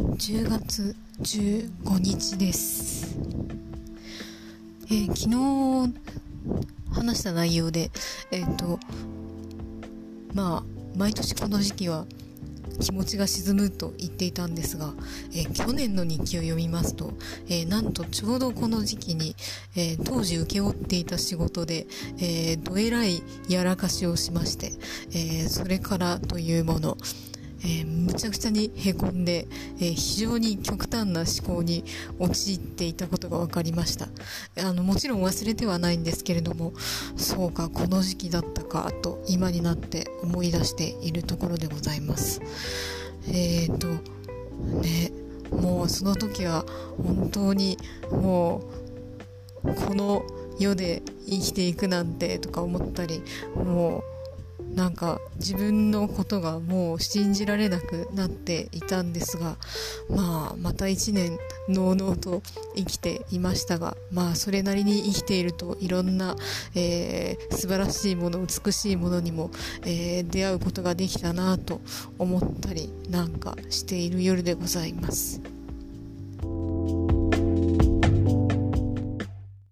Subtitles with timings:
[0.00, 3.18] 10月15日です、
[4.86, 5.94] えー、昨日
[6.90, 7.90] 話した内容で
[8.30, 8.80] えっ、ー、と
[10.32, 12.06] まあ毎年この時期は
[12.80, 14.94] 気持ちが沈むと言っていたんですが、
[15.32, 17.12] えー、去年の日記を読みますと、
[17.48, 19.36] えー、なんとちょうどこの時期に、
[19.76, 21.86] えー、当時請け負っていた仕事で、
[22.18, 24.72] えどえらいやらかしをしまして、
[25.12, 26.96] えそれからというもの、
[27.62, 29.46] えー、むちゃくちゃにへこんで、
[29.78, 31.84] えー、非常に極端な思考に
[32.18, 34.08] 陥っていたことが分かりました。
[34.58, 36.72] あのもちろん忘れてはないんですけれども
[37.16, 42.40] そうかこの時期だったかと今になって思い出しているところでございます。
[43.28, 43.88] えっ、ー、と
[44.80, 45.12] ね
[45.50, 46.64] もうその時は
[46.96, 47.76] 本当に
[48.10, 48.62] も
[49.64, 50.24] うこの
[50.58, 53.22] 世で生きていくなんてとか思ったり
[53.54, 54.19] もう
[54.74, 59.56] なんか自分のことがもう信じられなくなっていたんですが、
[60.08, 62.42] まあ、また1年のうのうと
[62.76, 66.36] 生きていましたが、まあ、それなりに生きているといろんな、
[66.74, 69.50] えー、素晴らしいもの美しいものにも、
[69.82, 71.80] えー、出会うことができたなと
[72.18, 75.40] 思ったりなんかしている夜でございます。